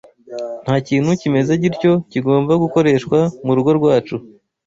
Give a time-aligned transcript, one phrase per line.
[0.63, 4.15] nta kintu kimeze gityo kigomba gukoreshwa mu rugo rwacu,